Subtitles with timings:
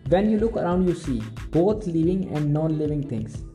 [0.09, 1.11] When you look around you see
[1.53, 3.45] both living and non living things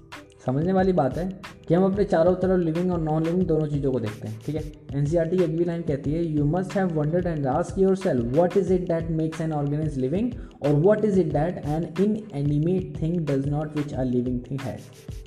[0.46, 1.40] समझने वाली बात है?
[1.70, 4.56] कि हम अपने चारों तरफ़ लिविंग और नॉन लिविंग दोनों चीज़ों को देखते हैं, ठीक
[4.56, 4.62] है?
[4.94, 8.36] एन सी आर टी भी लाइन कहती है you must have wondered and ask yourself
[8.36, 11.86] what is it that makes an organism living और what is it that an
[12.34, 14.78] inanimate thing does not which are living thing है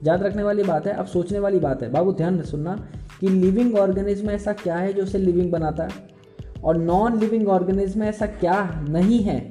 [0.03, 2.75] याद रखने वाली बात है, अब सोचने वाली बात है। बाबू, ध्यान सुनना
[3.19, 6.61] कि लिविंग ऑर्गेनिज्म ऐसा क्या है जो उसे लिविंग बनाता है?
[6.63, 9.41] और नॉन लिविंग ऑर्गेनिज्म ऐसा क्या नहीं है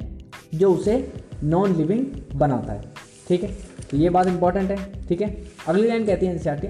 [0.54, 1.04] जो उसे
[1.44, 2.82] नॉन लिविंग बनाता है,
[3.28, 3.71] ठीक है?
[3.92, 5.36] तो ये बात इंपॉर्टेंट है, ठीक है?
[5.68, 6.66] अगली लाइन कहती है एनसीआरटी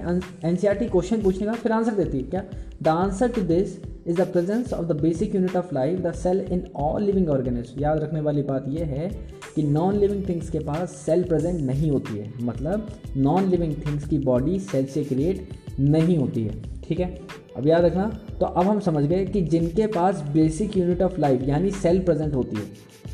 [0.47, 2.43] एनसीआरटी क्वेश्चन पूछने का फिर आंसर देती है, क्या?
[2.83, 3.77] The answer to this
[4.07, 7.81] is the presence of the basic unit of life the cell in all living organism
[7.81, 9.07] याद रखने वाली बात यह है
[9.55, 14.07] कि नॉन लिविंग थिंग्स के पास सेल प्रेजेंट नहीं होती है। मतलब नॉन लिविंग थिंग्स
[14.07, 15.47] की बॉडी सेल से क्रिएट
[15.79, 17.19] नहीं होती है, ठीक है?
[17.57, 18.07] अब याद रखना
[18.39, 22.35] तो अब हम समझ गए कि जिनके पास बेसिक यूनिट ऑफ़ लाइफ यानी सेल प्रेजेंट
[22.35, 22.63] होती है,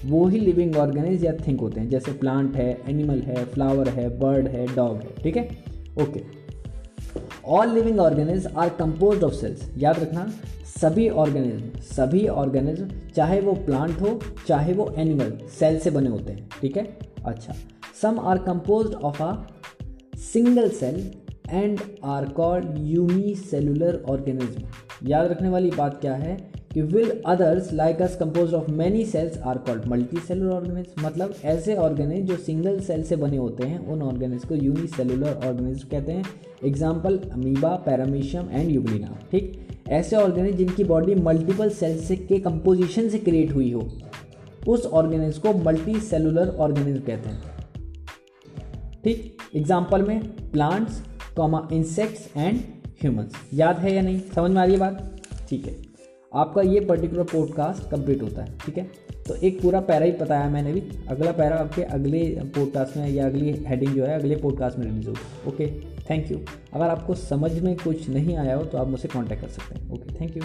[0.06, 4.08] वो ही लिविंग ऑर्गेनिज या थिंक होते हैं, जैसे प्लांट है एनिमल है फ्लावर है
[4.20, 5.50] बर्ड है डॉग है, ठीक है?
[6.02, 6.24] Okay
[7.48, 10.28] all living organism are compose of cells याद रखना,
[10.80, 16.34] सभी ऑर्गेनिज्म सभी ऑर्गेनिज्म चाहे वो प्लांट हो, चाहे वो एनिमल सेल से बने होते
[16.34, 16.84] हैं, ठीक है?
[17.26, 17.54] अच्छा.
[18.02, 19.34] Some are compose of a
[20.24, 21.00] single cell
[21.52, 22.78] and are called
[23.42, 26.38] unicellular organism याद रखने वाली बात क्या है
[26.74, 29.86] कि will others like us compose of many cells are called
[30.18, 34.56] multicellular organism मतलब ऐसे ऑर्गेनिज जो सिंगल सेल से बने होते हैं, उन ऑर्गेनिज को
[34.56, 36.24] यूनिसेलुलर ऑर्गेनिज्म कहते हैं।
[36.64, 39.60] Example amoeba paramecium and euglena ठीक?
[39.90, 43.90] ऐसे ऑर्गेनिज जिनकी बॉडी मल्टीपल सेल्स से, के कंपोजिशन से क्रिएट हुई हो,
[44.68, 47.58] उस ऑर्गेनिज को मल्टी सेलुलर ऑर्गेनिज्म कहते हैं।
[49.04, 49.38] ठीक?
[49.56, 50.20] एग्ज़ाम्पल में
[50.52, 51.02] plants
[51.40, 52.60] comma insects and
[53.02, 54.20] humans याद है या नहीं?
[54.36, 55.22] समझ में आ रही है बात?
[55.50, 55.76] ठीक है।
[56.34, 58.84] आपका ये पर्टिकुलर पॉडकास्ट कंप्लीट होता है, ठीक है?
[59.28, 62.24] तो एक पूरा पैरा ही बताया मैंने भी। अगला पैरा आपके अगले
[62.56, 65.68] पॉडकास्ट में या अगली हेडिंग जो है, अगले पॉडकास्ट में रिलीज़ होगी। ओके
[66.10, 66.40] थैंक यू
[66.74, 69.92] अगर आपको समझ में कुछ नहीं आया हो तो आप मुझसे कॉन्टैक्ट कर सकते हैं।
[69.92, 70.44] Okay thank you